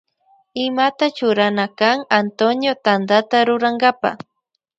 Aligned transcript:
Imata 0.65 1.05
churana 1.17 1.65
kan 1.79 1.97
Antonio 2.21 2.73
Tantata 2.85 3.37
rurankapa. 3.47 4.09